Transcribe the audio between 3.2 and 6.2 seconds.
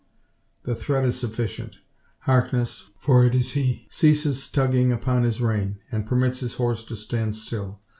it is he ceases tugging upon his rein, and